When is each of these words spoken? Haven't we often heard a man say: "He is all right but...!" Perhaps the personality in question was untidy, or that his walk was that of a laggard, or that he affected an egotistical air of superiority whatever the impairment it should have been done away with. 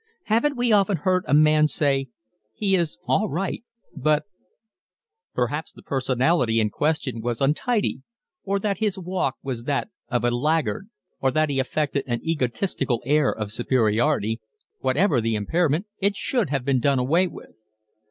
Haven't 0.23 0.57
we 0.57 0.71
often 0.71 0.97
heard 0.97 1.25
a 1.27 1.33
man 1.35 1.67
say: 1.67 2.07
"He 2.55 2.73
is 2.75 2.97
all 3.05 3.29
right 3.29 3.63
but...!" 3.95 4.23
Perhaps 5.35 5.73
the 5.73 5.83
personality 5.83 6.59
in 6.59 6.71
question 6.71 7.21
was 7.21 7.39
untidy, 7.39 8.01
or 8.43 8.57
that 8.57 8.79
his 8.79 8.97
walk 8.97 9.35
was 9.43 9.65
that 9.65 9.89
of 10.09 10.23
a 10.23 10.31
laggard, 10.31 10.89
or 11.19 11.29
that 11.29 11.51
he 11.51 11.59
affected 11.59 12.03
an 12.07 12.19
egotistical 12.27 13.03
air 13.05 13.31
of 13.31 13.51
superiority 13.51 14.41
whatever 14.79 15.21
the 15.21 15.35
impairment 15.35 15.85
it 15.99 16.15
should 16.15 16.49
have 16.49 16.65
been 16.65 16.79
done 16.79 16.97
away 16.97 17.27
with. 17.27 17.59